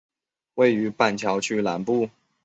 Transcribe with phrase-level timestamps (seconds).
[0.55, 2.09] 位于板桥区南部。